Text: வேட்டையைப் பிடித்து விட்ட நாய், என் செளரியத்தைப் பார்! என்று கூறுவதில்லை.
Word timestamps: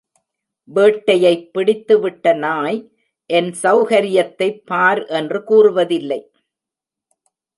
வேட்டையைப் 0.67 1.43
பிடித்து 1.51 1.99
விட்ட 1.99 2.33
நாய், 2.33 2.79
என் 3.29 3.51
செளரியத்தைப் 3.61 4.59
பார்! 4.65 5.05
என்று 5.05 5.43
கூறுவதில்லை. 5.43 6.19